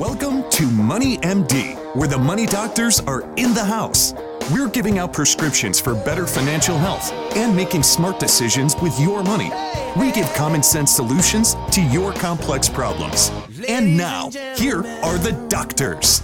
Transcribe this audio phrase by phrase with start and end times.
[0.00, 4.14] Welcome to Money MD, where the money doctors are in the house.
[4.50, 9.50] We're giving out prescriptions for better financial health and making smart decisions with your money.
[9.98, 13.30] We give common sense solutions to your complex problems.
[13.68, 16.22] And now, here are the doctors.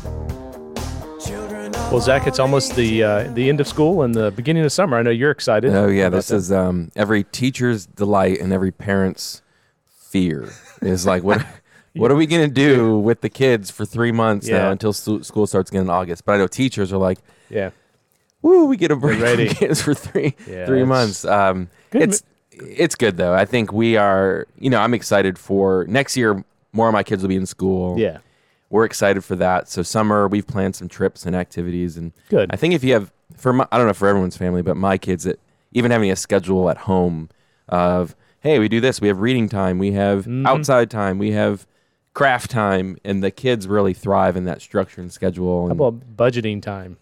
[1.92, 4.96] Well, Zach, it's almost the uh, the end of school and the beginning of summer.
[4.96, 5.74] I know you're excited.
[5.74, 6.36] Oh yeah, this that.
[6.36, 9.42] is um, every teacher's delight and every parent's
[9.84, 10.48] fear
[10.80, 11.44] is like what
[11.96, 14.58] what are we gonna do with the kids for three months Yeah.
[14.58, 16.24] now until school starts again in August?
[16.24, 17.18] But I know teachers are like,
[17.50, 17.70] yeah.
[18.42, 19.48] "Woo, we get a break ready.
[19.48, 23.34] from kids for three Yeah, three it's months." Um, good it's it's good though.
[23.34, 24.46] I think we are.
[24.58, 26.44] You know, I'm excited for next year.
[26.72, 27.98] More of my kids will be in school.
[27.98, 28.18] Yeah.
[28.68, 29.68] we're excited for that.
[29.68, 32.50] So summer, we've planned some trips and activities, and Good.
[32.52, 34.98] I think if you have for my, I don't know for everyone's family, but my
[34.98, 35.38] kids, that
[35.72, 37.28] even having a schedule at home
[37.68, 40.46] of hey, we do this, we have reading time, we have Mm-hmm.
[40.46, 41.66] outside time, we have
[42.16, 45.66] craft time, and the kids really thrive in that structure and schedule.
[45.66, 46.96] How And, about budgeting time?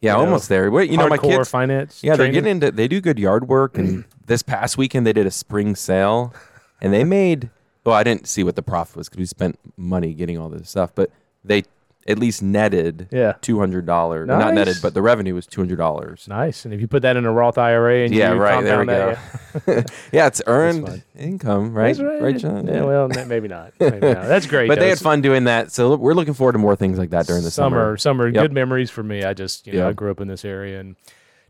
[0.00, 0.70] yeah, you know, almost there.
[0.70, 1.50] Wait, you know, my kids.
[1.50, 2.00] finance.
[2.02, 2.32] Yeah, training?
[2.32, 2.70] they're getting into.
[2.70, 6.32] They do good yard work, and this past weekend they did a spring sale,
[6.80, 7.50] and they made.
[7.84, 10.70] Well, I didn't see what the profit was because we spent money getting all this
[10.70, 11.10] stuff, but
[11.44, 11.64] they
[12.08, 13.34] at least netted Yeah.
[13.40, 14.26] two hundred dollars.
[14.28, 16.26] Not netted, but the revenue was two hundred dollars.
[16.28, 16.64] Nice.
[16.64, 18.64] And if you put that in a Roth IRA and Yeah, you right.
[18.64, 19.18] There we compound
[19.66, 19.72] go.
[19.74, 21.96] that, yeah, it's earned income, right?
[21.96, 22.36] That's right.
[22.36, 22.66] John?
[22.66, 23.72] Yeah, well, maybe not.
[23.78, 24.00] Maybe not.
[24.26, 24.68] That's great.
[24.68, 24.80] but though.
[24.82, 27.42] they had fun doing that, so we're looking forward to more things like that during
[27.44, 27.96] the summer.
[27.96, 27.96] summer.
[27.96, 28.42] Summer, Yep.
[28.44, 29.22] good memories for me.
[29.24, 29.88] I just, you know, Yeah.
[29.88, 30.96] I grew up in this area and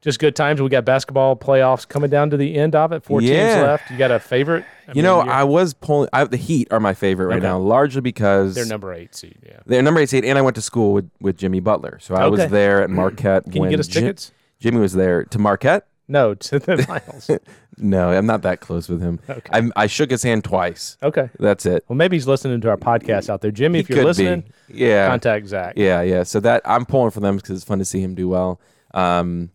[0.02, 0.60] just good times.
[0.60, 3.02] We got basketball playoffs coming down to the end of it.
[3.02, 3.90] Four teams left.
[3.90, 4.64] You got a favorite?
[4.86, 6.10] I You mean, know, I was pulling.
[6.12, 7.46] I, the Heat are my favorite right Okay.
[7.46, 9.38] now, largely because they're number eight seed.
[9.46, 9.60] Yeah.
[9.64, 11.98] They're number eight seed, and I went to school with, with Jimmy Butler.
[12.02, 12.30] So I Okay.
[12.42, 13.44] was there at Marquette.
[13.50, 14.32] Can you get us Ji- tickets?
[14.60, 15.86] Jimmy was there to Marquette.
[16.08, 17.30] No, to the finals.
[17.78, 19.18] No, I'm not that close with him.
[19.30, 19.48] Okay.
[19.50, 20.98] I I shook his hand twice.
[21.02, 21.30] okay.
[21.40, 21.84] That's it.
[21.88, 23.50] Well, maybe he's listening to our podcast out there.
[23.50, 24.74] Jimmy, He if you're listening, be.
[24.74, 25.72] Yeah, contact Zach.
[25.76, 26.22] yeah, yeah.
[26.22, 28.60] So that I'm pulling for them because it's fun to see him do well.
[28.92, 29.48] Um,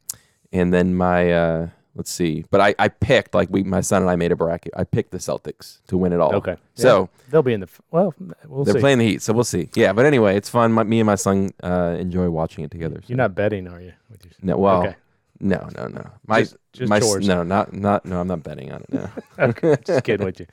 [0.51, 4.11] and then my uh, let's see, but I I picked like we my son and
[4.11, 4.73] I made a bracket.
[4.75, 6.33] I picked the Celtics to win it all.
[6.35, 6.57] Okay.
[6.75, 7.01] So.
[7.01, 7.07] Yeah.
[7.31, 8.13] they'll be in the well.
[8.47, 8.79] We'll They're see.
[8.79, 9.69] playing the Heat, so we'll see.
[9.75, 10.71] Yeah, but anyway, it's fun.
[10.71, 12.97] My, me and my son uh, enjoy watching it together.
[13.01, 13.05] so.
[13.07, 13.93] You're not betting, are you?
[14.09, 14.95] With your, No, well, Okay.
[15.39, 16.09] no, no, no.
[16.25, 17.27] My, Just- just my, chores.
[17.27, 18.19] no, not, not, no.
[18.21, 18.89] I'm not betting on it.
[18.93, 19.09] No.
[19.39, 20.45] okay, just kidding with you.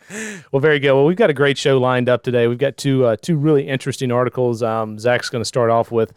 [0.50, 0.94] Well, very good.
[0.94, 2.46] Well, we've got a great show lined up today.
[2.48, 4.62] We've got two uh, two really interesting articles.
[4.62, 6.14] Um, Zach's going to start off with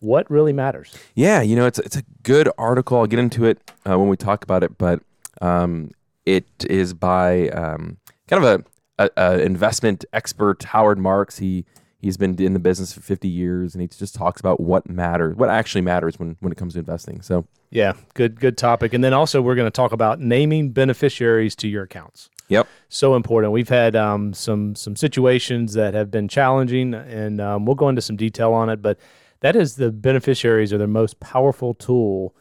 [0.00, 0.94] what really matters.
[1.14, 2.98] yeah, you know, it's it's a good article.
[2.98, 5.00] I'll get into it uh, when we talk about it, but
[5.40, 5.90] um,
[6.26, 8.64] it is by um, kind of
[8.98, 11.38] a, a, a investment expert, Howard Marks.
[11.38, 11.64] He
[11.98, 15.36] he's been in the business for 50 years, and he just talks about what matters,
[15.36, 17.20] what actually matters when when it comes to investing.
[17.20, 18.94] So Yeah, good good topic.
[18.94, 22.30] And then also we're going to talk about naming beneficiaries to your accounts.
[22.48, 23.52] yep, So important.
[23.52, 28.02] We've had um, some some situations that have been challenging, and um, we'll go into
[28.02, 28.80] some detail on it.
[28.82, 28.98] But
[29.40, 32.34] that is the beneficiaries are the most powerful tool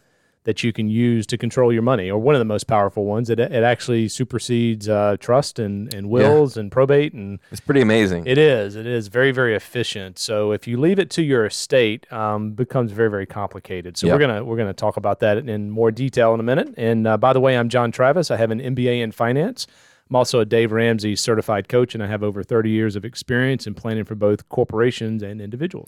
[0.46, 3.30] that you can use to control your money, or one of the most powerful ones.
[3.30, 8.26] It, it actually supersedes uh, trust and, and wills and probate, and it's pretty amazing.
[8.26, 10.18] it is it is very very efficient.
[10.18, 13.98] So if you leave it to your estate, um, becomes very very complicated.
[13.98, 14.14] So Yeah.
[14.14, 16.74] we're gonna we're gonna talk about that in more detail in a minute.
[16.78, 18.32] And uh, by the way, I'm John Travis.
[18.32, 19.68] I have an MBA in finance.
[20.10, 23.68] I'm also a Dave Ramsey certified coach, and I have over 30 years of experience
[23.68, 25.88] in planning for both corporations and individuals.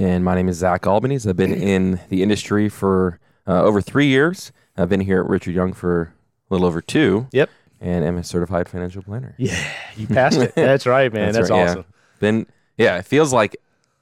[0.00, 1.28] And my name is Zach Albanese.
[1.28, 4.50] I've been in the industry for uh, over three years.
[4.76, 6.14] I've been here at Richard Young for
[6.50, 7.28] a little over two.
[7.32, 7.50] Yep.
[7.82, 9.34] And am a certified financial planner.
[9.38, 9.62] Yeah,
[9.96, 10.54] you passed it.
[10.54, 11.32] That's right, man.
[11.32, 11.70] That's, right, yeah.
[11.70, 11.84] awesome.
[12.18, 12.46] Been
[12.78, 13.56] yeah, it feels like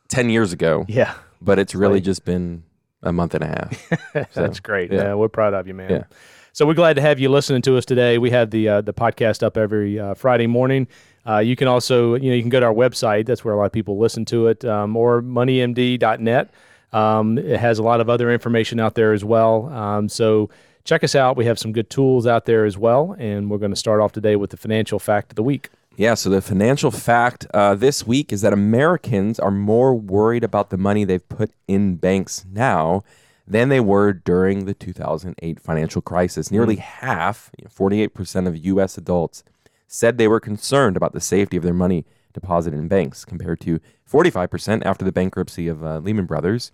[0.08, 2.02] ten years ago, Yeah, but it's really Right.
[2.04, 2.62] just been
[3.02, 4.32] a month and a half.
[4.34, 4.92] that's great.
[4.92, 5.02] yeah.
[5.02, 5.90] Yeah, we're proud of you, man.
[5.90, 6.04] Yeah.
[6.52, 8.18] So we're glad to have you listening to us today.
[8.18, 10.86] We have the uh, the podcast up every uh, Friday morning.
[11.28, 13.26] Uh, you can also, you know, you can go to our website.
[13.26, 16.50] That's where a lot of people listen to it, um, or moneymd.net.
[16.92, 19.66] Um, it has a lot of other information out there as well.
[19.68, 20.48] Um, so
[20.84, 21.36] check us out.
[21.36, 23.14] We have some good tools out there as well.
[23.18, 25.68] And we're going to start off today with the financial fact of the week.
[25.96, 30.70] Yeah, so the financial fact uh, this week is that Americans are more worried about
[30.70, 33.02] the money they've put in banks now
[33.48, 36.52] than they were during the 2008 financial crisis.
[36.52, 38.96] Nearly half, you know, 48% of U.S.
[38.96, 39.42] adults,
[39.88, 43.80] said they were concerned about the safety of their money deposited in banks, compared to
[44.08, 46.70] 45% after the bankruptcy of uh, Lehman Brothers,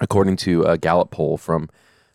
[0.00, 1.68] according to a Gallup poll from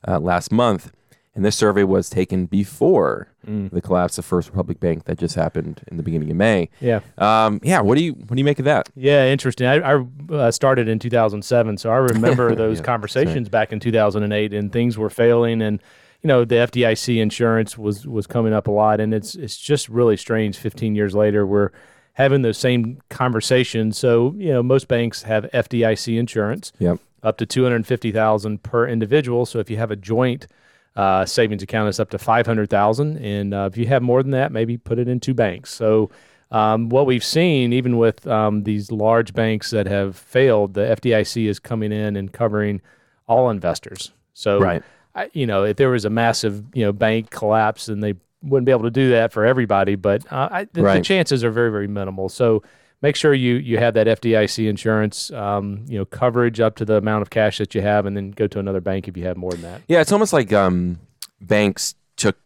[0.06, 0.92] uh, last month.
[1.36, 5.82] And this survey was taken before the collapse of First Republic Bank that just happened
[5.88, 6.68] in the beginning of May.
[6.82, 7.00] Yeah.
[7.20, 7.80] Um, yeah.
[7.80, 8.90] What do you what do you make of that?
[8.96, 9.68] Yeah, interesting.
[9.68, 14.54] I, I uh, started in 2007, so I remember those Yeah, conversations back in 2008,
[14.54, 15.80] and things were failing, and
[16.22, 19.88] you know the FDIC insurance was was coming up a lot, and it's it's just
[19.90, 20.58] really strange.
[20.58, 21.72] 15 years later, we're
[22.14, 23.98] having those same conversations.
[23.98, 27.00] So you know, most banks have FDIC insurance Yep.
[27.24, 29.46] up to two hundred fifty thousand per individual.
[29.46, 30.48] So if you have a joint
[30.96, 34.24] uh, savings account, it's up to five hundred thousand, and uh, if you have more
[34.24, 35.72] than that, maybe put it in two banks.
[35.72, 36.10] So
[36.50, 41.46] um, what we've seen, even with um, these large banks that have failed, the FDIC
[41.48, 42.82] is coming in and covering
[43.28, 44.12] all investors.
[44.34, 44.82] So Right.
[45.18, 48.66] I, you know, if there was a massive you know bank collapse, and they wouldn't
[48.66, 51.72] be able to do that for everybody, but uh, I, the, the chances are very
[51.72, 52.30] very minimal.
[52.30, 52.64] So
[53.02, 56.96] make sure you you have that FDIC insurance, um, you know, coverage up to the
[56.96, 59.38] amount of cash that you have, and then go to another bank if you have
[59.38, 59.82] more than that.
[59.88, 61.00] Yeah, it's almost like um,
[61.42, 62.38] banks took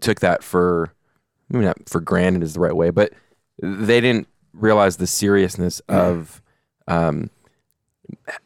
[0.00, 0.92] took that for
[1.48, 3.12] maybe not for granted is the right way, but
[3.60, 6.40] they didn't realize the seriousness of
[6.86, 7.30] um,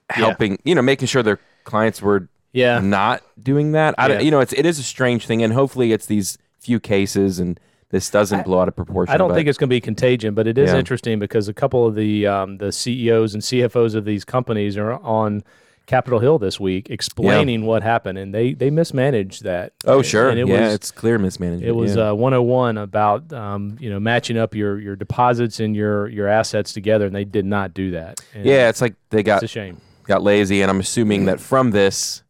[0.09, 0.59] helping.
[0.65, 3.95] You know, making sure their clients were Yeah, not doing that.
[3.99, 4.25] I don't, Yeah.
[4.25, 7.61] you know, it's it is a strange thing, and hopefully it's these few cases and
[7.91, 9.15] this doesn't blow out of proportion.
[9.15, 10.79] I don't but- think it's going to be contagion, but it is Yeah.
[10.79, 14.95] interesting because a couple of the um, the CEOs and CFOs of these companies are
[14.95, 15.45] on
[15.87, 19.73] Capitol Hill this week explaining what happened, and they they mismanaged that.
[19.85, 20.29] Oh, sure.
[20.31, 21.69] And it yeah, was it's clear mismanagement.
[21.69, 22.11] it was yeah.
[22.11, 26.73] uh, 101 about um, you know matching up your your deposits and your your assets
[26.73, 28.21] together, and they did not do that.
[28.35, 29.81] And yeah, it's like they got it's a shame.
[30.09, 32.25] got lazy, and I'm assuming that from this,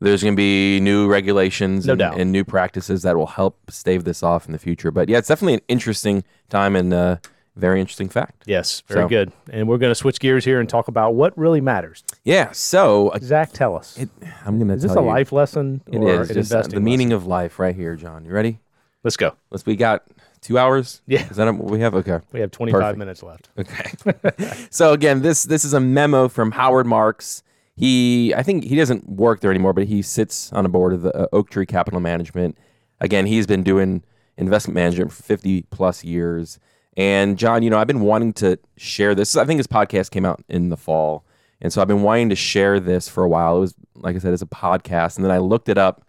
[0.00, 2.18] there's going to be new regulations No and, doubt.
[2.20, 4.90] and new practices that will help stave this off in the future.
[4.90, 7.16] But yeah, it's definitely an interesting time and uh,
[7.56, 8.42] very interesting fact.
[8.46, 9.32] Yes, very So- good.
[9.50, 12.02] And we're going to switch gears here and talk about what really matters.
[12.24, 13.96] Yeah, so uh, Zach, tell us.
[13.98, 14.10] it,
[14.44, 16.74] I'm going to is this a you, life lesson It or is an just investing
[16.74, 17.16] the meaning lesson?
[17.22, 18.24] of life right here, John.
[18.24, 18.58] You ready?
[19.04, 19.34] Let's go.
[19.50, 19.64] Let's.
[19.66, 20.02] We got
[20.40, 21.02] two hours.
[21.06, 21.28] Yeah.
[21.28, 21.94] Is that what we have?
[21.94, 22.20] Okay.
[22.32, 22.98] We have 25 Perfect.
[22.98, 23.48] minutes left.
[23.58, 24.66] Okay.
[24.70, 27.42] so again, this this is a memo from Howard Marks.
[27.76, 31.02] He, I think he doesn't work there anymore, but he sits on a board of
[31.02, 32.56] the uh, Oaktree Capital Management.
[33.00, 34.04] Again, he's been doing
[34.36, 36.58] investment management for 50 plus years.
[36.96, 39.36] And John, you know, I've been wanting to share this.
[39.36, 41.24] I think his podcast came out in the fall.
[41.60, 43.56] And so I've been wanting to share this for a while.
[43.56, 45.16] It was, like I said, it's a podcast.
[45.16, 46.06] And then I looked it up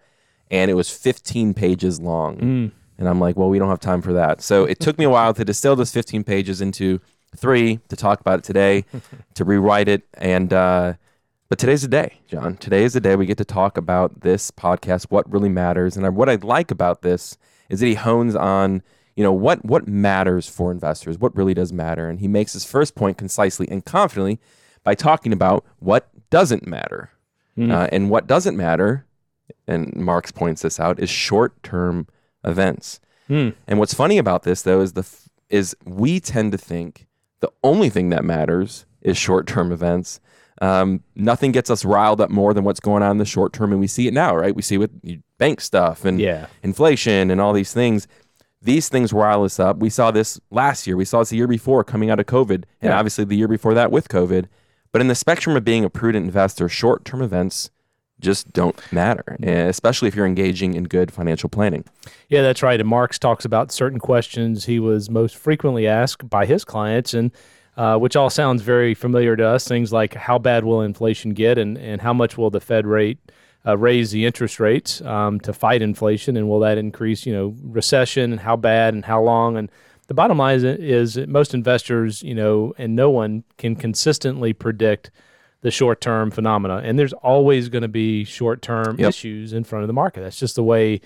[0.51, 2.37] and it was 15 pages long.
[2.97, 4.41] And I'm like, well, we don't have time for that.
[4.41, 6.99] So it took me a while to distill this 15 pages into
[7.35, 8.85] three to talk about it today,
[9.33, 10.03] to rewrite it.
[10.13, 10.93] And, uh,
[11.49, 12.57] but today's the day, John.
[12.57, 15.95] Today is the day we get to talk about this podcast, what really matters.
[15.95, 17.37] And what I like about this
[17.69, 18.81] is that he hones on,
[19.15, 22.09] you know, what what matters for investors, what really does matter.
[22.09, 24.39] And he makes his first point concisely and confidently
[24.83, 27.11] by talking about what doesn't matter.
[27.71, 29.05] Uh, and what doesn't matter,
[29.65, 32.07] and Marks points this out, is short term
[32.43, 32.99] events.
[33.27, 33.49] Hmm.
[33.67, 37.07] And what's funny about this, though, is the f- is we tend to think
[37.39, 40.19] the only thing that matters is short term events.
[40.61, 43.71] Um, nothing gets us riled up more than what's going on in the short term,
[43.71, 44.55] and we see it now, right?
[44.55, 44.91] We see with
[45.37, 46.47] bank stuff and Yeah.
[46.63, 48.07] inflation and all these things.
[48.61, 49.77] These things rile us up.
[49.77, 50.95] We saw this last year.
[50.95, 52.97] We saw this the year before coming out of COVID, and Yeah.
[52.97, 54.45] obviously the year before that with COVID.
[54.91, 57.69] But in the spectrum of being a prudent investor, short term events
[58.21, 61.83] just don't matter, eh, especially if you're engaging in good financial planning.
[62.29, 62.79] Yeah, that's right.
[62.79, 67.29] And Marks talks about certain questions he was most frequently asked by his clients, and
[67.77, 69.67] uh, which all sounds very familiar to us.
[69.67, 73.17] Things like how bad will inflation get, and, and how much will the Fed rate
[73.65, 77.55] uh, raise the interest rates um, to fight inflation, and will that increase, you know,
[77.63, 79.57] recession, and how bad and how long?
[79.57, 79.69] And
[80.07, 84.53] the bottom line is, is that most investors, you know, and no one can consistently
[84.53, 85.11] predict
[85.61, 86.77] the short term phenomena.
[86.83, 89.09] And there's always going to be short term Yep.
[89.09, 90.21] issues in front of the market.
[90.21, 91.01] That's just the way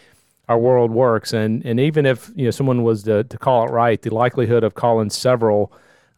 [0.49, 1.31] our world works.
[1.31, 4.65] And and even if you know someone was to, to call it right, the likelihood
[4.65, 5.71] of calling several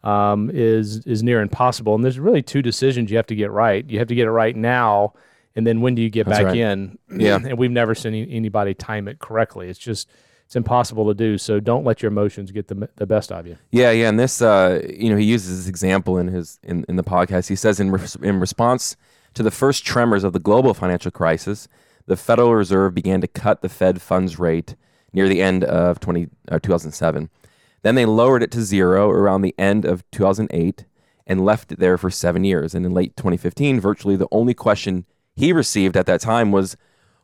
[0.04, 1.94] um, is is near impossible.
[1.94, 3.88] And there's really two decisions you have to get right.
[3.88, 5.14] You have to get it right now,
[5.54, 6.56] and then when do you get That's back right.
[6.56, 6.98] in?
[7.10, 7.36] Yeah.
[7.44, 9.68] and we've never seen anybody time it correctly.
[9.68, 10.08] It's just
[10.46, 11.38] it's impossible to do.
[11.38, 13.56] So don't let your emotions get the the best of you.
[13.70, 16.96] Yeah, yeah, and this, uh, you know, he uses this example in his in, in
[16.96, 17.48] the podcast.
[17.48, 18.96] He says in res- in response
[19.34, 21.68] to the first tremors of the global financial crisis,
[22.06, 24.76] the Federal Reserve began to cut the Fed funds rate
[25.14, 27.30] near the end of 20, uh, 2007.
[27.82, 30.84] Then they lowered it to zero around the end of 2008
[31.26, 32.74] and left it there for seven years.
[32.74, 36.76] And in late 2015, virtually the only question he received at that time was,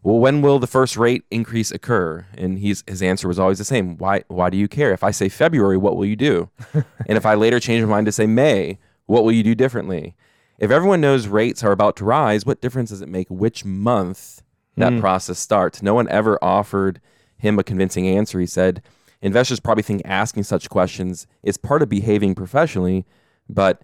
[0.02, 2.26] well, when will the first rate increase occur?
[2.36, 3.96] And he's, his answer was always the same.
[3.98, 4.92] Why, why do you care?
[4.92, 6.50] If I say February, what will you do?
[6.74, 10.14] and if I later change my mind to say May, what will you do differently?
[10.58, 14.42] If everyone knows rates are about to rise, what difference does it make which month
[14.76, 15.00] that hmm.
[15.00, 15.82] process starts?
[15.82, 17.00] No one ever offered
[17.36, 18.40] him a convincing answer.
[18.40, 18.82] He said,
[19.22, 23.04] investors probably think asking such questions is part of behaving professionally,
[23.48, 23.82] but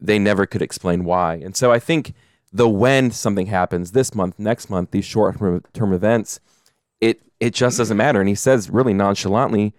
[0.00, 1.34] they never could explain why.
[1.34, 2.12] And so I think
[2.52, 5.38] the when something happens this month, next month, these short
[5.72, 6.40] term events,
[7.00, 8.20] it it just doesn't matter.
[8.20, 9.72] And he says really nonchalantly,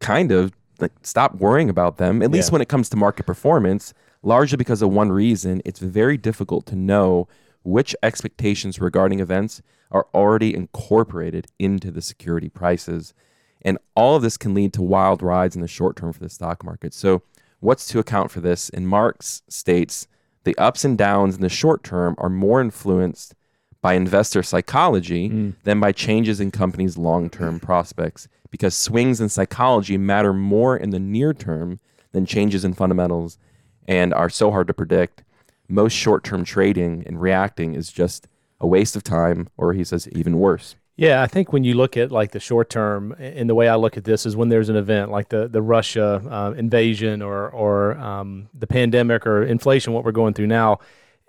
[0.00, 2.22] kind of, like stop worrying about them.
[2.22, 2.54] At least Yeah.
[2.54, 6.76] when it comes to market performance, largely because of one reason, it's very difficult to
[6.76, 7.28] know
[7.62, 13.12] which expectations regarding events are already incorporated into the security prices.
[13.62, 16.30] And all of this can lead to wild rides in the short term for the
[16.30, 16.94] stock market.
[16.94, 17.22] So,
[17.60, 18.70] what's to account for this?
[18.70, 20.06] And Marks states
[20.44, 23.34] the ups and downs in the short term are more influenced
[23.82, 25.50] by investor psychology hmm.
[25.64, 30.90] than by changes in companies' long term prospects because swings in psychology matter more in
[30.90, 31.78] the near term
[32.12, 33.38] than changes in fundamentals
[33.86, 35.22] and are so hard to predict.
[35.68, 38.26] Most short term trading and reacting is just
[38.60, 40.76] a waste of time, or he says, even worse.
[41.00, 43.76] Yeah, I think when you look at like the short term, and the way I
[43.76, 47.48] look at this is when there's an event like the the Russia uh, invasion or
[47.48, 50.78] or um, the pandemic or inflation, what we're going through now.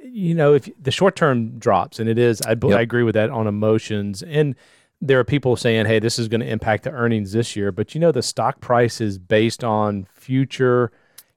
[0.03, 2.63] You know, if the short term drops, and it is, I, Yep.
[2.65, 4.55] I agree with that on emotions, and
[4.99, 7.95] there are people saying, "Hey, this is going to impact the earnings this year," but
[7.95, 10.91] you know, the stock price is based on future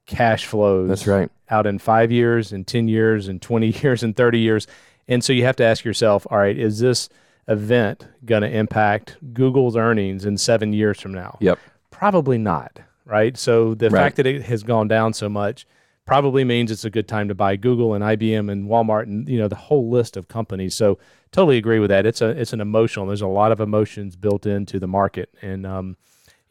[0.07, 0.89] cash flows.
[0.89, 1.31] That's right.
[1.49, 4.67] Out in five years, and ten years, and twenty years, and thirty years,
[5.07, 7.07] and so you have to ask yourself, all right, is this
[7.47, 11.37] event going to impact Google's earnings in seven years from now?
[11.41, 11.59] Yep.
[11.91, 13.37] Probably not, right?
[13.37, 13.99] So the Right.
[14.01, 15.65] fact that it has gone down so much
[16.05, 19.37] probably means it's a good time to buy Google and IBM and Walmart and you
[19.39, 20.75] know the whole list of companies.
[20.75, 20.97] So
[21.31, 22.05] totally agree with that.
[22.05, 23.05] It's a it's an emotional.
[23.07, 25.97] There's a lot of emotions built into the market, and um,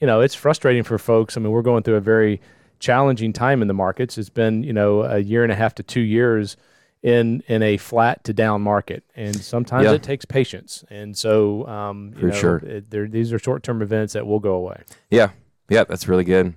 [0.00, 1.36] you know it's frustrating for folks.
[1.36, 2.40] I mean, we're going through a very
[2.80, 4.18] challenging time in the markets.
[4.18, 6.56] It's been you know a year and a half to two years
[7.04, 9.92] in in a flat to down market, and sometimes Yeah.
[9.92, 10.84] it takes patience.
[10.90, 12.56] And so, um, you For know, sure.
[12.64, 14.82] it, these are short term events that will go away.
[15.10, 15.30] Yeah,
[15.68, 16.54] yeah, that's really good.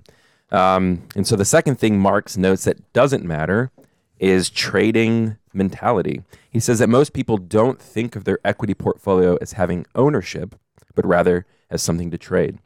[0.50, 3.70] Um, and so the second thing Marks notes that doesn't matter
[4.18, 6.22] is trading mentality.
[6.50, 10.54] He says that most people don't think of their equity portfolio as having ownership,
[10.94, 12.58] but rather as something to trade.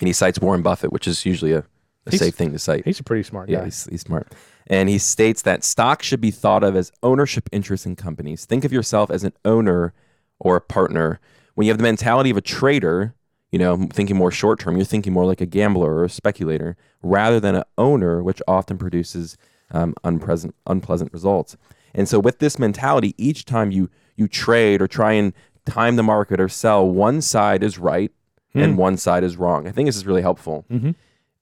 [0.00, 1.64] And he cites Warren Buffett, which is usually a,
[2.06, 2.86] a safe thing to cite.
[2.86, 3.64] He's a pretty smart Yeah, guy.
[3.66, 4.32] he's, he's smart.
[4.68, 8.44] And he states that stocks should be thought of as ownership interests in companies.
[8.44, 9.94] Think of yourself as an owner
[10.38, 11.20] or a partner.
[11.54, 13.14] When you have the mentality of a trader,
[13.50, 16.76] you know, thinking more short term, you're thinking more like a gambler or a speculator
[17.02, 19.38] rather than an owner, which often produces
[19.70, 21.56] um, unpleasant, unpleasant results.
[21.94, 25.32] And so, with this mentality, each time you you trade or try and
[25.64, 28.12] time the market or sell, one side is right
[28.54, 29.66] and one side is wrong.
[29.66, 30.66] I think this is really helpful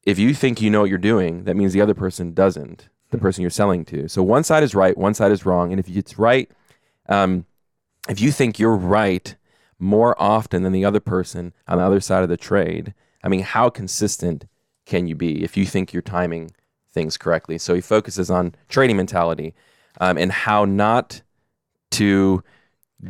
[0.05, 3.19] if you think you know what you're doing, that means the other person doesn't, the
[3.19, 4.09] person you're selling to.
[4.09, 5.71] So one side is right, one side is wrong.
[5.73, 6.51] And if it's right,
[7.09, 7.47] um,
[8.09, 9.35] if you think you're right
[9.79, 13.41] more often than the other person on the other side of the trade, I mean,
[13.41, 14.47] how consistent
[14.85, 16.51] can you be if you think you're timing
[16.91, 17.59] things correctly?
[17.59, 19.55] So he focuses on trading mentality
[20.01, 21.23] um, and how not
[21.93, 22.43] to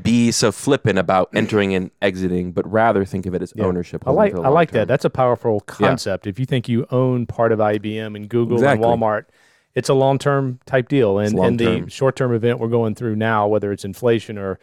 [0.03, 4.03] be so flippant about entering and exiting, but rather think of it as ownership.
[4.07, 4.81] I like I like term.
[4.81, 4.89] that.
[4.89, 6.27] That's a powerful concept.
[6.27, 8.87] If you think you own part of IBM and Google Exactly.
[8.89, 9.27] and Walmart,
[9.77, 11.19] it's a long term type deal.
[11.21, 14.59] And and the short term event we're going through now, whether it's inflation or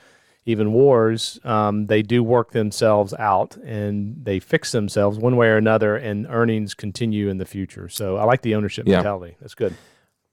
[0.45, 5.55] even wars, um, they do work themselves out and they fix themselves one way or
[5.55, 7.87] another, and earnings continue in the future.
[7.87, 8.95] So I like the ownership Yeah.
[8.97, 9.37] mentality.
[9.39, 9.73] That's good.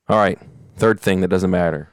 [0.09, 0.37] All right.
[0.77, 1.91] Third thing that doesn't matter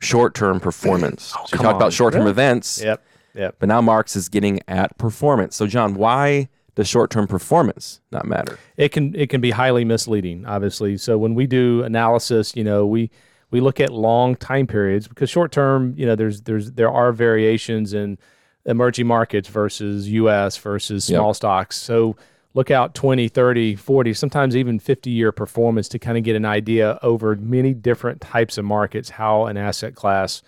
[0.00, 1.22] short term performance.
[1.24, 1.76] so we Oh, talked on.
[1.76, 2.30] about short term Really?
[2.32, 3.02] events, Yep.
[3.34, 3.56] Yep.
[3.58, 5.56] but now Marks is getting at performance.
[5.56, 8.58] So, John, why does short term performance not matter?
[8.76, 12.86] it can it can be highly misleading obviously so when we do analysis you know
[12.86, 13.10] we
[13.50, 17.12] we look at long time periods because short term you know there's there's there are
[17.12, 18.16] variations in
[18.64, 21.18] emerging markets versus US versus Yep.
[21.18, 22.16] small stocks so
[22.54, 26.44] look out 20 30 40 sometimes even 50 year performance to kind of get an
[26.44, 30.42] idea over many different types of markets how an asset class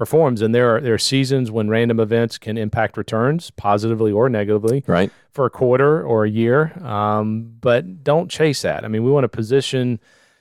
[0.00, 4.30] performs and there are there are seasons when random events can impact returns positively or
[4.30, 5.10] negatively Right?
[5.30, 6.72] for a quarter or a year.
[6.82, 8.82] Um, but don't chase that.
[8.84, 10.00] I mean, we want to position,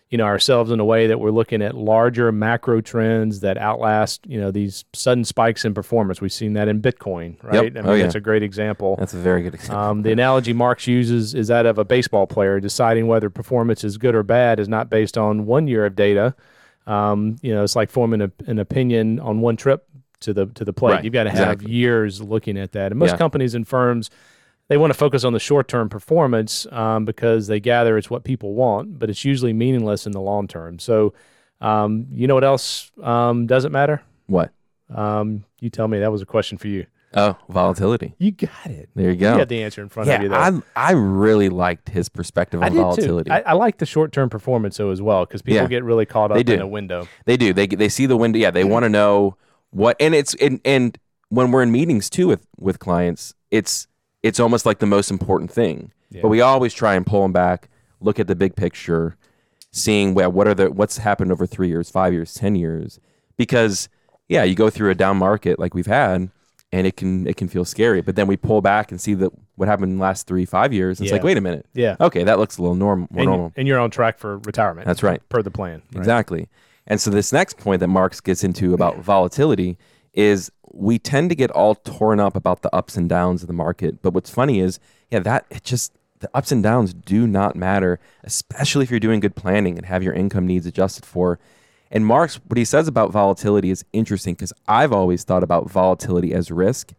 [0.10, 4.26] you know, ourselves in a way that we're looking at larger macro trends that outlast,
[4.26, 6.22] you know, these sudden spikes in performance.
[6.22, 7.58] We've seen that in Bitcoin, right?
[7.58, 8.04] I mean, Oh, yeah.
[8.04, 8.96] that's a great example.
[8.98, 9.78] That's a very good example.
[9.78, 13.98] Um, the analogy Marks uses is that of a baseball player deciding whether performance is
[13.98, 16.34] good or bad is not based on one year of data.
[16.90, 19.86] Um, you know, it's like forming a, an opinion on one trip
[20.22, 20.94] to the to the plate.
[20.96, 21.72] Right, You've got to have exactly.
[21.72, 22.92] years looking at that.
[22.92, 23.18] And most Yeah.
[23.18, 24.10] companies and firms
[24.70, 28.24] they want to focus on the short term performance um, because they gather it's what
[28.24, 30.78] people want, but it's usually meaningless in the long term.
[30.78, 31.14] So,
[31.60, 34.02] um, you know what else um, doesn't matter?
[34.28, 34.52] what?
[34.94, 36.00] Um, you tell me.
[36.00, 36.86] That was a question for you.
[37.16, 38.14] Oh, volatility.
[38.20, 38.90] You got it.
[38.96, 39.34] There you go.
[39.34, 40.30] You had the answer in front of you.
[40.30, 43.30] yeah, I, I really liked his perspective on I volatility.
[43.30, 43.34] too.
[43.34, 45.68] I, I like the short term performance though as well because people Yeah.
[45.68, 46.54] get really caught up They do.
[46.54, 47.08] in a window.
[47.26, 47.52] They do.
[47.52, 48.38] They they see the window.
[48.38, 49.38] Yeah, they want to know
[49.72, 50.98] what, and it's and and
[51.30, 53.88] when we're in meetings too with with clients, it's
[54.22, 55.92] it's almost like the most important thing.
[56.12, 56.22] Yeah.
[56.22, 57.70] But we always try and pull them back
[58.02, 59.18] look at the big picture,
[59.72, 63.00] seeing well, what are the what's happened over three years, five years, ten years.
[63.38, 63.90] Because
[64.28, 66.30] yeah, you go through a down market like we've had,
[66.72, 68.02] and it can it can feel scary.
[68.02, 70.72] But then we pull back and see that what happened in the last three five
[70.74, 71.00] years.
[71.00, 71.16] And It's Yeah.
[71.18, 71.96] like wait a minute, Yeah.
[72.00, 73.54] okay, that looks a little norm more and, normal.
[73.56, 74.86] and you're on track for retirement.
[74.88, 75.22] That's right.
[75.30, 75.82] per the plan.
[75.94, 75.98] right?
[76.00, 76.48] Exactly.
[76.88, 79.78] And so this next point that Marks gets into about volatility
[80.14, 83.54] is we tend to get all torn up about the ups and downs of the
[83.54, 84.02] market.
[84.02, 84.80] But what's funny is,
[85.12, 89.20] yeah, that it just the ups and downs do not matter, especially if you're doing
[89.20, 91.40] good planning and have your income needs adjusted for.
[91.92, 96.34] And Marks, what he says about volatility is interesting because I've always thought about volatility
[96.34, 96.94] as risk,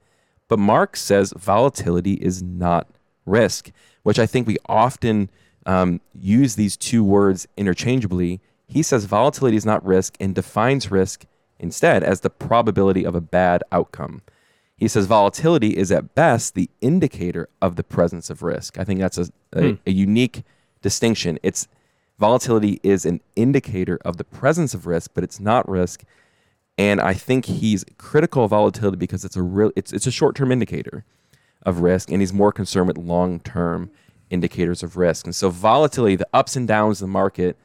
[0.48, 2.88] but Marks says volatility is not
[3.24, 3.70] risk,
[4.02, 5.30] which I think we often
[5.66, 8.40] um, use these two words interchangeably.
[8.66, 11.24] He says volatility is not risk and defines risk
[11.60, 14.22] instead as the probability of a bad outcome.
[14.76, 18.78] He says volatility is at best the indicator of the presence of risk.
[18.78, 20.42] I think that's a, a, a unique
[20.80, 21.38] distinction.
[21.42, 21.68] It's
[22.20, 26.04] volatility is an indicator of the presence of risk, but it's not risk.
[26.78, 30.52] And I think he's critical of volatility because it's a real it's it's a short-term
[30.52, 31.04] indicator
[31.64, 33.90] of risk, and he's more concerned with long-term
[34.30, 35.26] indicators of risk.
[35.26, 37.56] And so volatility, the ups and downs of the market,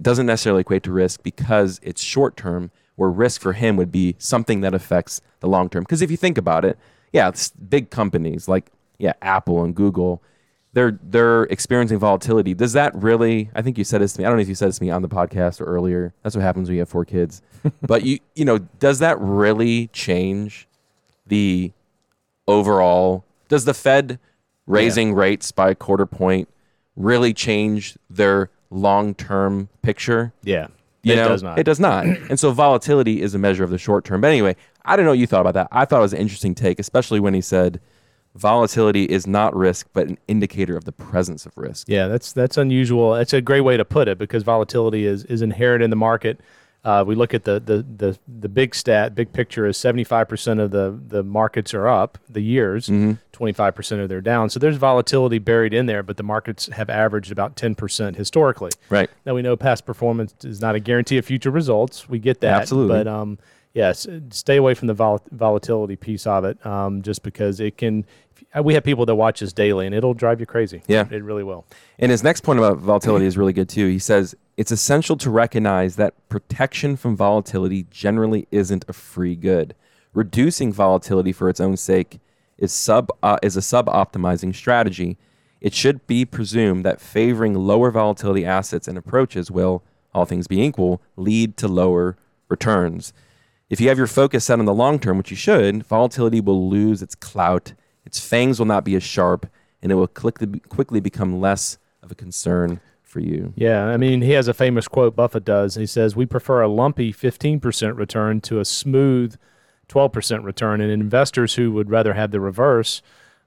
[0.00, 4.60] doesn't necessarily equate to risk because it's short-term, where risk for him would be something
[4.60, 5.84] that affects the long term.
[5.84, 6.76] Because if you think about it,
[7.12, 10.22] yeah, it's big companies like yeah, Apple and Google,
[10.76, 12.52] they're they're experiencing volatility.
[12.52, 13.50] Does that really?
[13.54, 14.26] I think you said this to me.
[14.26, 16.12] I don't know if you said this to me on the podcast or earlier.
[16.22, 17.40] That's what happens when you have four kids.
[17.80, 20.68] but you you know, does that really change
[21.26, 21.72] the
[22.46, 23.24] overall?
[23.48, 24.18] Does the Fed
[24.66, 26.46] raising rates by a quarter point
[26.94, 30.34] really change their long term picture?
[30.42, 30.66] Yeah.
[31.02, 31.58] You it know, does not.
[31.58, 32.04] It does not.
[32.28, 34.20] and so volatility is a measure of the short term.
[34.20, 35.68] But anyway, I don't know what you thought about that.
[35.72, 37.80] I thought it was an interesting take, especially when he said
[38.36, 41.88] volatility is not risk, but an indicator of the presence of risk.
[41.88, 43.14] Yeah, that's that's unusual.
[43.14, 46.40] That's a great way to put it because volatility is is inherent in the market.
[46.84, 50.28] Uh, we look at the, the the the big stat, big picture is seventy five
[50.28, 53.50] percent of the the markets are up the years, Mm-hmm.
[53.54, 54.50] five percent of they're down.
[54.50, 58.70] So there's volatility buried in there, but the markets have averaged about ten percent historically.
[58.88, 59.10] Right.
[59.24, 62.08] Now we know past performance is not a guarantee of future results.
[62.08, 62.62] We get that.
[62.62, 62.98] Absolutely.
[62.98, 63.38] But um,
[63.74, 68.06] yes, stay away from the vol- volatility piece of it, um, just because it can.
[68.62, 70.82] We have people that watch us daily, and it'll drive you crazy.
[70.86, 71.06] Yeah.
[71.10, 71.66] it really will.
[71.98, 73.86] And his next point about volatility is really good too.
[73.88, 79.74] He says it's essential to recognize that protection from volatility generally isn't a free good.
[80.14, 82.20] Reducing volatility for its own sake
[82.56, 85.18] is sub uh, is a sub-optimizing strategy.
[85.60, 89.82] It should be presumed that favoring lower volatility assets and approaches will,
[90.14, 92.16] all things being equal, lead to lower
[92.48, 93.12] returns.
[93.68, 96.68] If you have your focus set on the long term, which you should, volatility will
[96.68, 97.72] lose its clout,
[98.16, 99.46] its fangs will not be as sharp,
[99.82, 103.52] and it will quickly, become less of a concern for you.
[103.56, 105.14] Yeah, I mean, he has a famous quote.
[105.14, 105.74] Buffett does.
[105.74, 109.36] He says, "We prefer a lumpy 15% return to a smooth
[109.88, 113.02] 12% return." And investors who would rather have the reverse,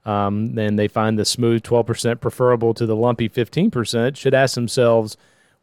[0.06, 4.16] um, then they find the smooth 12% preferable to the lumpy 15%.
[4.16, 5.16] Should ask themselves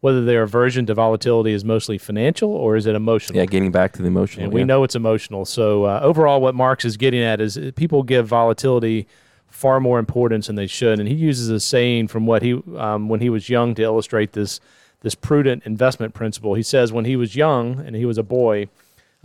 [0.08, 3.38] whether their aversion to volatility is mostly financial or is it emotional.
[3.38, 4.46] Yeah, getting back to the emotional.
[4.46, 4.68] And we yeah.
[4.68, 5.44] know it's emotional.
[5.44, 9.06] So uh, overall, what Marks is getting at is uh, people give volatility
[9.50, 11.02] far more importance than they should.
[11.02, 14.32] And he uses a saying from what he um, when he was young to illustrate
[14.32, 14.62] this
[15.02, 16.54] this prudent investment principle.
[16.54, 18.70] He says when he was young and he was a boy,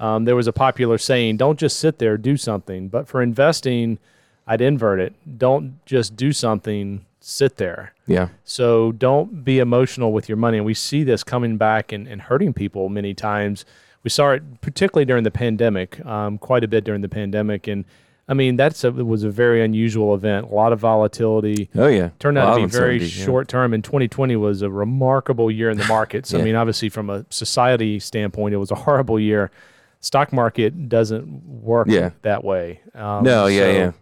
[0.01, 4.01] um, there was a popular saying, "Don't just sit there, do something." But for investing,
[4.49, 7.92] I'd invert it: don't just do something, sit there.
[8.07, 8.29] Yeah.
[8.45, 10.59] So don't be emotional with your money.
[10.59, 13.65] And we see this coming back and, and hurting people many times.
[14.03, 17.69] We saw it particularly during the pandemic, um, quite a bit during the pandemic.
[17.69, 17.85] And
[18.29, 20.51] I mean, that's a, was a very unusual event.
[20.51, 21.69] A lot of volatility.
[21.75, 22.11] Oh yeah.
[22.19, 23.07] Turned out to be very yeah.
[23.07, 23.73] short term.
[23.75, 26.35] And 2020 was a remarkable year in the markets.
[26.35, 29.51] I mean, obviously, from a society standpoint, it was a horrible year.
[30.01, 32.11] Stock market doesn't work Yeah.
[32.23, 32.81] that way.
[32.95, 33.93] Um, No, yeah, so- yeah.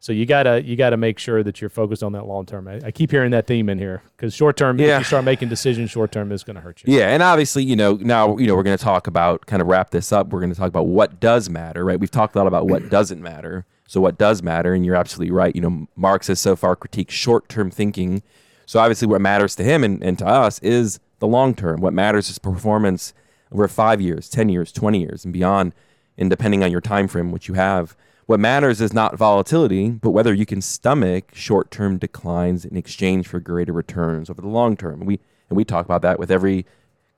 [0.00, 2.68] So you gotta you gotta make sure that you're focused on that long term.
[2.68, 5.48] I, I keep hearing that theme in here because short term, if you start making
[5.48, 6.96] decisions, short term is going to hurt you.
[6.96, 9.66] Yeah, and obviously, you know, now you know we're going to talk about kind of
[9.66, 10.28] wrap this up.
[10.28, 11.98] We're going to talk about what does matter, right?
[11.98, 13.66] We've talked a lot about what doesn't matter.
[13.88, 15.54] So what does matter, and you're absolutely right.
[15.54, 18.22] You know, Marks has so far critiqued short-term thinking.
[18.66, 21.80] So obviously, what matters to him and, and to us is the long term.
[21.80, 23.14] What matters is performance
[23.50, 25.74] over five years, ten years, twenty years, and beyond.
[26.16, 27.96] And depending on your time frame, which you have,
[28.28, 33.40] what matters is not volatility, but whether you can stomach short-term declines in exchange for
[33.40, 35.00] greater returns over the long term.
[35.00, 36.66] We and we talk about that with every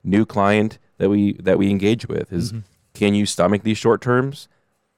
[0.05, 2.61] new client that we that we engage with is mm-hmm.
[2.94, 4.46] can you stomach these short terms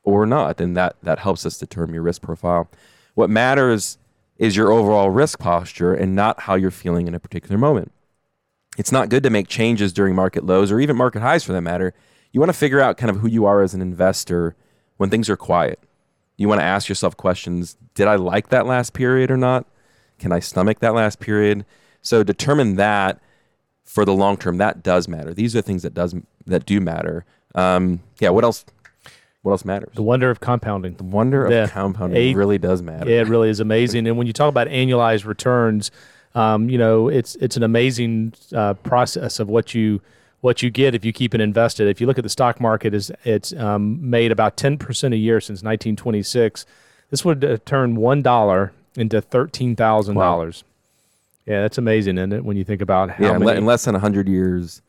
[0.05, 2.69] or not and that that helps us determine your risk profile
[3.15, 3.99] what matters
[4.37, 7.93] is your overall risk posture and not how you're feeling in a particular moment.
[8.77, 11.61] It's not good to make changes during market lows or even market highs for that
[11.61, 11.95] matter.
[12.33, 14.57] You want to figure out kind of who you are as an investor
[14.97, 15.79] when things are quiet.
[16.37, 19.67] You want to ask yourself questions Did I like that last period or not?
[20.19, 21.65] Can I stomach that last period?
[22.01, 23.21] So determine that
[23.85, 24.59] for the long term.
[24.59, 25.35] That does matter.
[25.35, 26.15] These are things that does
[26.47, 27.25] that do matter.
[27.55, 28.31] Um, yeah.
[28.31, 28.65] What else?
[29.43, 29.91] What else matters?
[29.95, 30.95] The wonder of compounding.
[30.95, 31.67] The wonder of Yeah.
[31.67, 33.11] compounding Eight- really does matter.
[33.11, 34.07] Yeah, it really is amazing.
[34.07, 35.91] And when you talk about annualized returns,
[36.37, 40.01] um, you know, it's it's an amazing uh, process of what you
[40.43, 41.89] what you get if you keep it invested.
[41.89, 45.17] If you look at the stock market, is it's um, made about ten percent a
[45.17, 46.67] year since 1926.
[47.11, 50.65] This would uh, turn one dollar into thirteen thousand dollars.
[51.47, 52.45] Yeah, that's amazing, isn't it?
[52.45, 53.37] When you think about how yeah.
[53.37, 53.59] in many.
[53.59, 54.83] in less than hundred years.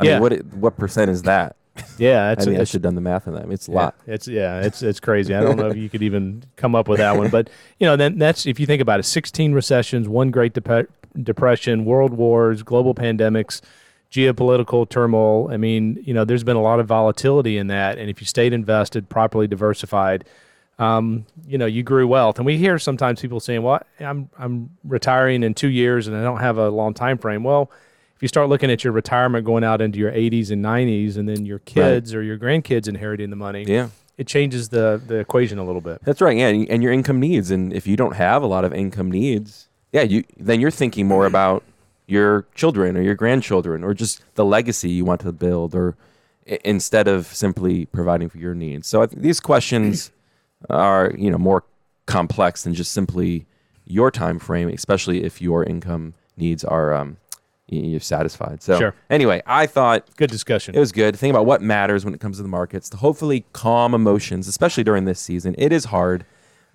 [0.00, 0.12] I Yeah.
[0.14, 1.56] mean, what what percent is that?
[1.98, 3.42] yeah, I mean, I should have done the math on that.
[3.42, 3.94] I mean, it's a Yeah, lot.
[4.06, 5.34] it's yeah, it's it's crazy.
[5.34, 7.96] I don't know if you could even come up with that one, but you know,
[7.96, 10.88] then that's if you think about it: sixteen recessions, one Great Dep-
[11.20, 13.60] Depression, world wars, global pandemics,
[14.14, 15.50] geopolitical turmoil.
[15.50, 18.26] I mean, you know, there's been a lot of volatility in that, and if you
[18.26, 20.24] stayed invested, properly diversified,
[20.78, 22.38] um, you know, you grew wealth.
[22.38, 26.22] And we hear sometimes people saying, "Well, I'm I'm retiring in two years, and I
[26.22, 27.70] don't have a long time frame." Well.
[28.16, 31.28] If you start looking at your retirement going out into your 80s and 90s, and
[31.28, 33.88] then your kids or your grandkids inheriting the money, Yeah.
[34.16, 35.98] it changes the the equation a little bit.
[36.04, 36.38] That's right.
[36.38, 39.10] Yeah, and and your income needs, and if you don't have a lot of income
[39.10, 41.64] needs, yeah, you then you're thinking more about
[42.06, 45.96] your children or your grandchildren or just the legacy you want to build, or
[46.50, 48.86] i- instead of simply providing for your needs.
[48.88, 50.10] So I think these questions
[50.70, 51.64] are you know more
[52.06, 53.46] complex than just simply
[53.86, 57.16] your time frame, especially if your income needs are um,
[57.66, 58.62] you're satisfied.
[58.62, 58.94] So Sure.
[59.08, 60.74] anyway, I thought Good discussion.
[60.74, 61.16] it was good.
[61.16, 62.88] Think about what matters when it comes to the markets.
[62.90, 65.54] To hopefully calm emotions, especially during this season.
[65.58, 66.24] It is hard,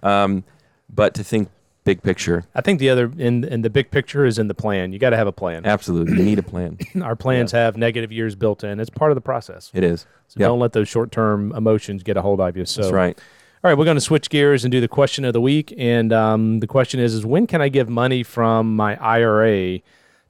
[0.01, 0.43] um,
[0.89, 1.49] but to think
[1.89, 4.93] big picture, I think the other in in the big picture is in the plan.
[4.93, 5.65] You got to have a plan.
[5.65, 6.77] absolutely, you need a plan.
[7.01, 8.79] Our plans have negative years built in.
[8.79, 9.71] It's part of the process.
[9.73, 10.01] It is.
[10.27, 10.47] So Yep.
[10.49, 12.65] don't let those short term emotions get a hold of you.
[12.65, 13.17] So That's right.
[13.61, 15.73] All right, we're going to switch gears and do the question of the week.
[15.77, 19.79] And um, the question is: Is when can I give money from my IRA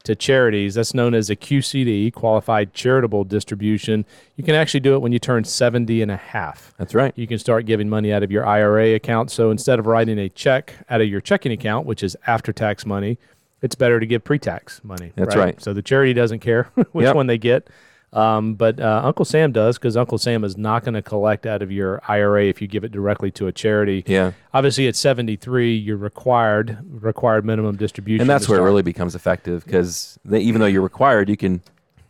[0.03, 0.75] to charities?
[0.75, 4.05] That's known as a QCD, Qualified Charitable Distribution.
[4.35, 6.73] You can actually do it when you turn 70 and a half.
[6.77, 7.13] That's right.
[7.15, 9.31] you can start giving money out of your IRA account.
[9.31, 12.85] So instead of writing a check out of your checking account, which is after tax
[12.85, 13.17] money,
[13.61, 15.11] it's better to give pre tax money.
[15.15, 15.61] That's right.
[15.61, 17.15] So the charity doesn't care which Yep.
[17.15, 17.67] one they get.
[18.11, 21.61] Um, but uh, Uncle Sam does because Uncle Sam is not going to collect out
[21.61, 24.03] of your IRA if you give it directly to a charity.
[24.07, 28.21] Yeah, Obviously, at 73, you're required required minimum distribution.
[28.21, 31.61] and that's where it really becomes effective because even though you're required, you can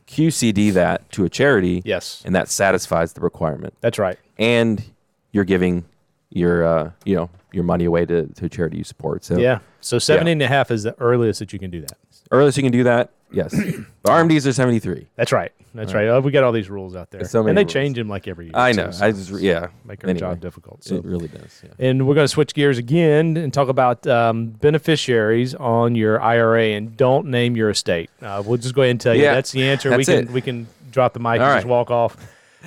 [0.08, 3.74] QCD that to a charity, Yes, and that satisfies the requirement.
[3.82, 4.18] that's right.
[4.38, 4.84] And
[5.34, 5.84] you're giving
[6.32, 9.24] your uh, you know your money away to, to charity you support.
[9.26, 9.60] So Yeah.
[9.82, 11.98] So 70 and a half is the earliest that you can do that.
[12.32, 13.10] earliest you can do that.
[13.32, 13.54] Yes,
[14.04, 15.08] but RMDs are 73.
[15.15, 15.52] That's right.
[15.76, 16.08] That's right.
[16.08, 17.74] Oh, we got all these rules out there, There's so many and they rules.
[17.74, 18.54] change them like every year.
[18.56, 18.89] I know.
[19.02, 19.68] I just yeah.
[19.86, 20.84] make our Anyway, job difficult.
[20.84, 20.96] So.
[20.96, 21.62] It really does.
[21.63, 21.70] Yeah.
[21.78, 26.70] And we're going to switch gears again and talk about um, beneficiaries on your IRA,
[26.70, 28.10] and don't name your estate.
[28.22, 29.92] Uh, we'll just go ahead and tell you Yeah, that's the answer.
[29.92, 30.32] we that's can it.
[30.32, 31.68] we can drop the mic All and just right.
[31.68, 32.18] walk off.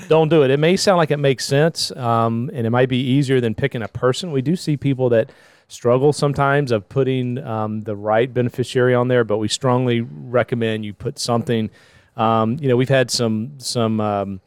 [0.08, 0.50] Don't do it.
[0.50, 3.82] It may sound like it makes sense, um, and it might be easier than picking
[3.82, 4.30] a person.
[4.32, 5.30] We do see people that
[5.68, 10.94] struggle sometimes of putting um, the right beneficiary on there, but we strongly recommend you
[10.94, 11.70] put something.
[12.16, 14.40] Um, you know, we've had some some um,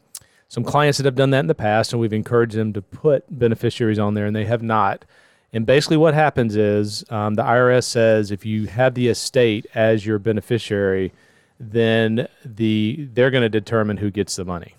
[0.48, 3.24] some clients that have done that in the past, and we've encouraged them to put
[3.38, 5.04] beneficiaries on there, and they have not.
[5.52, 10.04] And basically, what happens is um, the IRS says if you have the estate as
[10.04, 11.12] your beneficiary,
[11.58, 14.74] then the they're going to determine who gets the money.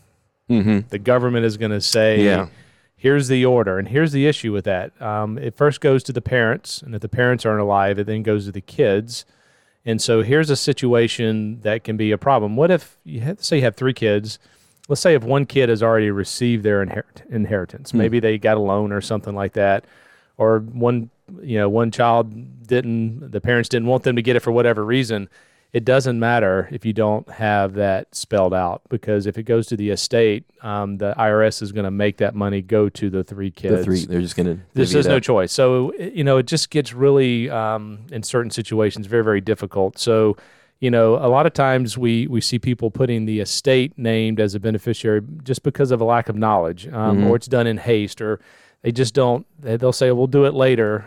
[0.49, 0.87] Mm-hmm.
[0.89, 2.47] The government is going to say, Yeah.
[2.97, 4.99] "Here's the order," and here's the issue with that.
[5.01, 8.23] Um, it first goes to the parents, and if the parents aren't alive, it then
[8.23, 9.23] goes to the kids.
[9.85, 12.57] And so here's a situation that can be a problem.
[12.57, 14.37] What if you have, say you have three kids?
[14.89, 18.59] Let's say if one kid has already received their inherit- inheritance, maybe they got a
[18.59, 19.85] loan or something like that,
[20.37, 21.09] or one
[21.41, 24.83] you know one child didn't, the parents didn't want them to get it for whatever
[24.83, 25.29] reason.
[25.73, 29.77] It doesn't matter if you don't have that spelled out because if it goes to
[29.77, 33.51] the estate, um, the IRS is going to make that money go to the three
[33.51, 33.75] kids.
[33.75, 34.05] The three.
[34.05, 34.35] They're just.
[34.73, 35.51] There's, divvy there's no choice.
[35.51, 39.99] So you know, it just gets really um, in certain situations very very difficult.
[39.99, 40.37] So
[40.79, 44.55] you know, a lot of times we we see people putting the estate named as
[44.55, 47.27] a beneficiary just because of a lack of knowledge, um, Mm-hmm.
[47.27, 48.39] or it's done in haste, or
[48.83, 49.45] they just don't.
[49.59, 51.05] They, they'll say, "We'll do it later."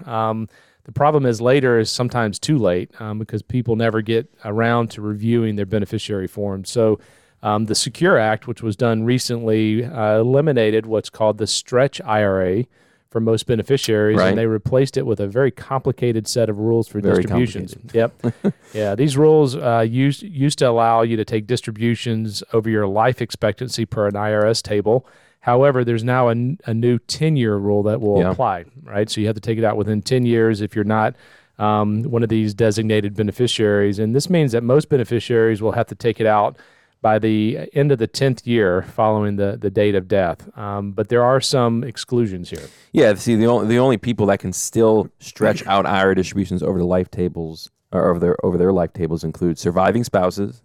[0.85, 5.03] The problem is later is sometimes too late um, because people never get around to
[5.03, 6.71] reviewing their beneficiary forms.
[6.71, 6.99] So.
[7.43, 12.67] Um, the Secure Act, which was done recently, uh, eliminated what's called the stretch IRA
[13.11, 14.29] for most beneficiaries, Right.
[14.29, 17.75] and they replaced it with a very complicated set of rules for Very distributions.
[17.95, 18.13] Yep.
[18.75, 23.21] yeah, these rules uh, used used to allow you to take distributions over your life
[23.23, 25.07] expectancy per an IRS table.
[25.41, 26.33] However, there's now a,
[26.67, 28.31] a new 10 year rule that will Yeah.
[28.31, 29.09] apply, right?
[29.11, 31.17] So you have to take it out within 10 years if you're not
[31.59, 33.99] um, one of these designated beneficiaries.
[33.99, 36.57] And this means that most beneficiaries will have to take it out
[37.03, 40.47] by the end of the 10th year following the, the date of death.
[40.59, 42.69] Um, but there are some exclusions here.
[42.93, 46.79] Yeah, see, the only the only people that can still stretch out IRA distributions over
[46.79, 50.63] the life tables or over their over their life tables include surviving spouses,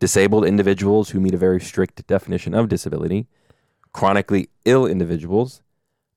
[0.00, 3.28] disabled individuals who meet a very strict definition of disability,
[3.92, 5.62] chronically ill individuals,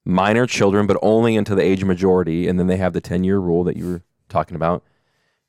[0.05, 3.23] minor children, but only until the age of majority, and then they have the ten
[3.23, 4.83] year rule that you were talking about,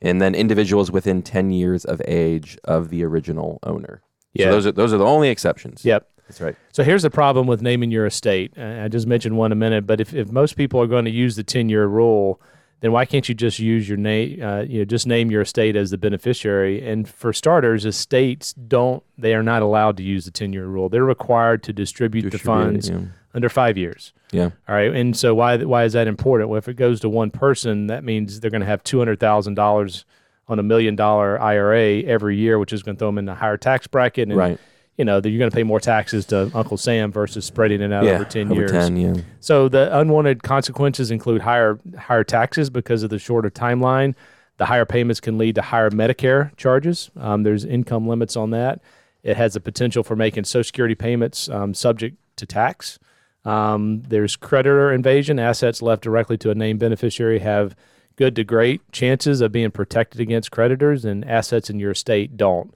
[0.00, 4.02] and then individuals within ten years of age of the original owner.
[4.32, 4.46] Yeah.
[4.46, 5.84] So those are those are the only exceptions.
[5.84, 6.08] Yep.
[6.28, 6.56] That's right.
[6.72, 8.58] So here's the problem with naming your estate.
[8.58, 11.36] I just mentioned one a minute, but if, if most people are going to use
[11.36, 12.40] the 10 year rule,
[12.84, 15.74] then why can't you just use your name, uh, you know, just name your estate
[15.74, 16.86] as the beneficiary?
[16.86, 20.90] And for starters, estates don't, they are not allowed to use the 10 year rule.
[20.90, 23.00] They're required to distribute, the Distribute it, funds yeah.
[23.32, 24.12] under five years.
[24.32, 24.50] Yeah.
[24.68, 24.92] All right.
[24.94, 26.50] And so why, why is that important?
[26.50, 30.04] Well, if it goes to one person, that means they're going to have $200,000
[30.48, 33.34] on a million dollar IRA every year, which is going to throw them in a
[33.34, 34.28] higher tax bracket.
[34.28, 34.60] And, Right.
[34.96, 37.92] You know, that you're going to pay more taxes to Uncle Sam versus spreading it
[37.92, 38.12] out yeah.
[38.12, 38.70] over 10 over years.
[38.70, 39.14] 10, yeah.
[39.40, 44.14] So the unwanted consequences include higher higher taxes because of the shorter timeline.
[44.56, 47.10] The higher payments can lead to higher Medicare charges.
[47.16, 48.80] Um, there's income limits on that.
[49.24, 52.98] It has the potential for making Social Security payments um, subject to tax.
[53.44, 55.38] Um, there's creditor invasion.
[55.38, 57.74] Assets left directly to a named beneficiary have
[58.16, 62.72] good to great chances of being protected against creditors, and assets in your estate don't.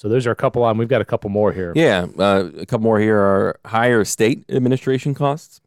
[0.00, 0.62] So those are a couple.
[0.62, 0.78] on.
[0.78, 1.74] we've got a couple more here.
[1.76, 5.60] Yeah, uh, a couple more here are higher state administration costs,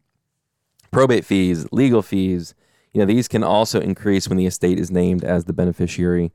[0.90, 2.52] probate fees, legal fees.
[2.92, 6.32] You know, these can also increase when the estate is named as the beneficiary.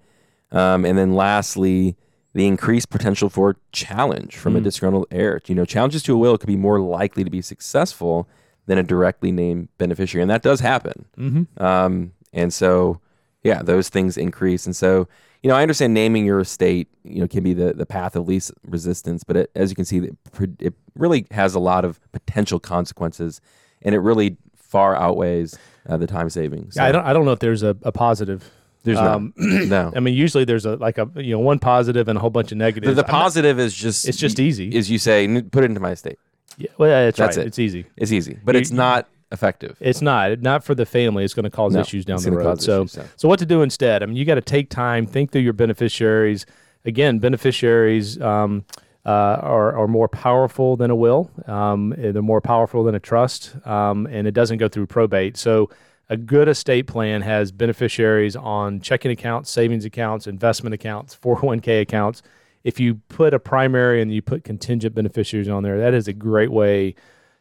[0.50, 1.98] Um, and then lastly,
[2.34, 5.42] the increased potential for challenge from a disgruntled heir.
[5.48, 8.30] You know, challenges to a will could be more likely to be successful
[8.66, 11.06] than a directly named beneficiary, and that does happen.
[11.18, 11.62] Mm-hmm.
[11.62, 13.02] Um, and so,
[13.44, 14.66] yeah, those things increase.
[14.66, 15.08] And so,
[15.44, 18.28] you know, I understand naming your estate, you know, can be the, the path of
[18.28, 20.16] least resistance, but it, as you can see, it,
[20.60, 23.40] it really has a lot of potential consequences,
[23.82, 26.76] and it really far outweighs uh, the time savings.
[26.76, 27.06] Yeah, I don't.
[27.06, 28.50] I don't know if there's a, a positive.
[28.84, 29.94] There's um, no, no.
[29.96, 32.52] I mean, usually there's a like a you know one positive and a whole bunch
[32.52, 32.96] of negatives.
[32.96, 34.70] the not- positive is just It's just easy.
[34.76, 36.20] Is you say put it into my estate.
[36.58, 37.46] yeah, well, yeah, that's, That's right.
[37.46, 37.48] it.
[37.48, 37.86] It's easy.
[37.98, 39.78] It's easy, but You- it's not effective.
[39.80, 41.24] It's not not for the family.
[41.24, 42.62] It's going to cause No, issues down the road.
[42.62, 43.04] So, issues, yeah.
[43.16, 44.04] so what to do instead?
[44.04, 46.46] I mean, you got to take time, think through your beneficiaries.
[46.86, 48.66] Again, beneficiaries um,
[49.06, 51.30] uh, are are more powerful than a will.
[51.46, 55.38] Um, they're more powerful than a trust, um, and it doesn't go through probate.
[55.38, 55.70] So.
[56.12, 62.24] A good estate plan has beneficiaries on checking accounts, savings accounts, investment accounts, 401k accounts.
[62.64, 66.14] If you put a primary and you put contingent beneficiaries on there, that is a
[66.14, 66.96] great way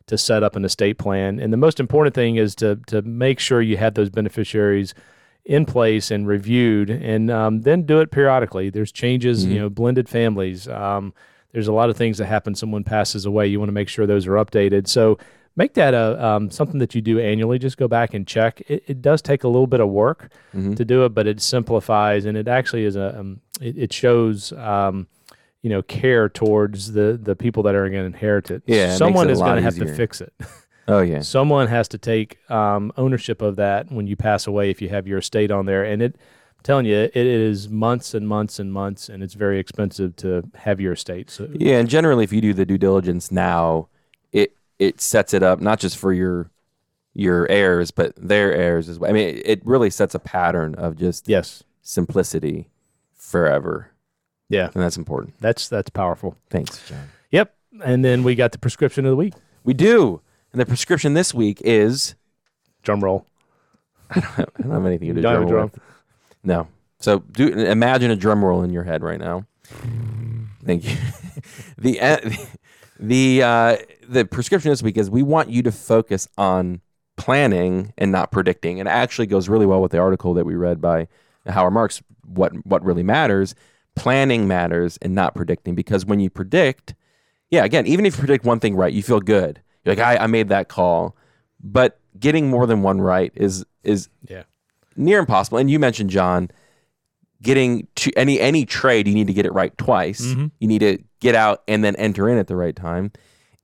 [0.09, 1.39] to set up an estate plan.
[1.39, 4.95] And the most important thing is to to make sure you have those beneficiaries
[5.45, 8.69] in place and reviewed, and um, then do it periodically.
[8.69, 10.69] There's changes, you know, blended families.
[10.69, 11.15] Um,
[11.53, 12.55] there's a lot of things that happen.
[12.55, 13.47] Someone passes away.
[13.47, 14.87] You want to make sure those are updated.
[14.89, 15.19] So
[15.57, 17.59] make that a um, something that you do annually.
[17.59, 18.61] Just go back and check.
[18.69, 20.31] It, it does take a little bit of work
[20.77, 24.53] to do it, but it simplifies and it actually is a um, it, it shows.
[24.53, 25.07] Um,
[25.63, 28.63] you know, care towards the the people that are going to inherit it.
[28.67, 30.33] Yeah, it someone it is going to have to fix it.
[30.89, 34.81] Oh yeah, Someone has to take um, ownership of that when you pass away if
[34.81, 35.85] you have your estate on there.
[35.85, 39.59] And it, I'm telling you, it is months and months and months, and it's very
[39.59, 41.31] expensive to have your estate.
[41.31, 41.79] So yeah.
[41.79, 43.89] And generally, if you do the due diligence now,
[44.33, 46.51] it it sets it up not just for your
[47.13, 49.11] your heirs, but their heirs as well.
[49.11, 52.71] I mean, it, it really sets a pattern of just yes, simplicity
[53.15, 53.91] forever,
[54.49, 55.35] yeah, and that's important.
[55.41, 56.37] that's that's powerful.
[56.51, 57.09] Thanks, John.
[57.31, 57.55] Yep.
[57.85, 59.35] And then we got the prescription of the week.
[59.65, 60.21] We do,
[60.53, 62.15] and the prescription this week is
[62.83, 63.27] Drum roll.
[64.11, 65.21] I don't have anything to do.
[65.21, 65.71] Don't have a drum.
[65.73, 65.79] with.
[66.43, 66.69] No.
[67.01, 69.47] So do imagine a drum roll in your head right now.
[70.65, 70.97] Thank you.
[71.79, 72.19] the uh,
[72.99, 73.77] the uh,
[74.09, 76.81] the prescription this week is we want you to focus on
[77.17, 80.55] planning and not predicting, and it actually goes really well with the article that we
[80.55, 81.09] read by
[81.47, 82.03] Howard Marks.
[82.27, 83.55] What what really matters?
[83.99, 86.95] Planning matters and not predicting because when you predict,
[87.51, 89.61] yeah, again, even if you predict one thing right, you feel good.
[89.85, 91.17] You're like, I, I made that call,
[91.63, 94.43] but getting more than one right is is Yeah.
[94.97, 95.59] near impossible.
[95.59, 96.51] And you mentioned John
[97.43, 100.23] getting to any any trade, you need to get it right twice.
[100.23, 100.47] Mm-hmm.
[100.61, 103.13] You need to get out and then enter in at the right time.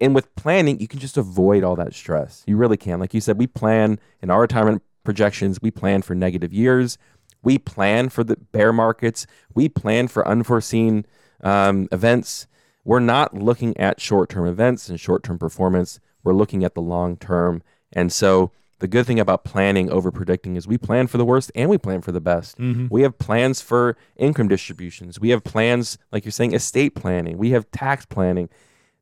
[0.01, 2.43] And with planning, you can just avoid all that stress.
[2.47, 2.99] You really can.
[3.01, 6.99] Like you said, we plan in our retirement projections, we plan for negative years.
[7.45, 9.27] We plan for the bear markets.
[9.55, 11.07] We plan for unforeseen
[11.43, 12.47] um, events.
[12.85, 16.01] We're not looking at short term events and short term performance.
[16.23, 17.63] We're looking at the long term.
[17.93, 21.53] And so the good thing about planning over predicting is we plan for the worst
[21.55, 22.59] and we plan for the best.
[22.59, 22.89] Mm-hmm.
[22.91, 25.21] We have plans for income distributions.
[25.21, 27.39] We have plans, like you're saying, estate planning.
[27.39, 28.49] We have tax planning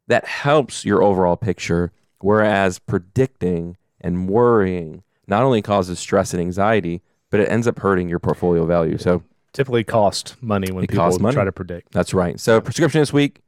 [0.08, 1.92] that helps your overall picture.
[2.20, 7.02] Whereas predicting and worrying not only causes stress and anxiety,
[7.32, 8.98] but it ends up hurting your portfolio value.
[8.98, 11.34] So Typically cost money when people money.
[11.34, 11.92] try to predict.
[11.92, 12.38] that's right.
[12.38, 13.40] So prescription this week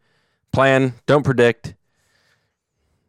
[0.53, 1.75] plan, don't predict.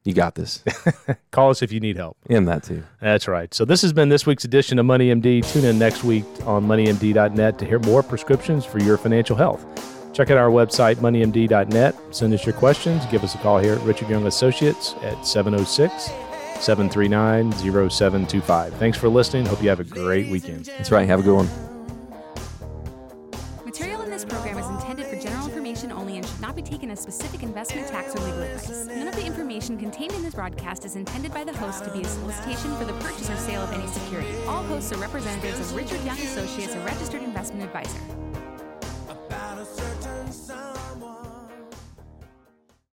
[0.03, 0.63] You got this.
[1.31, 2.17] Call us if you need help.
[2.29, 2.83] In that too.
[3.01, 3.51] That's right.
[3.53, 5.43] So this has been this week's edition of Money MD.
[5.51, 9.65] Tune in next week on moneymd.net to hear more prescriptions for your financial health.
[10.13, 11.95] Check out our website, moneymd.net.
[12.11, 13.03] Send us your questions.
[13.07, 16.09] Give us a call here at Richard Young Associates at 706
[16.61, 17.51] 739
[17.89, 18.73] 0725.
[18.75, 19.45] Thanks for listening.
[19.45, 20.65] Hope you have a great weekend.
[20.65, 21.07] That's right.
[21.07, 21.49] Have a good one.
[23.65, 26.89] Material in this program is intended for general information only and should not be taken
[26.89, 28.85] as specific investment, tax, or legal advice.
[28.87, 32.01] None of the information contained in this broadcast is intended by the host to be
[32.01, 34.33] a solicitation for the purchase or sale of any security.
[34.47, 37.99] All hosts are representatives of Richard Young Associates, a registered investment advisor.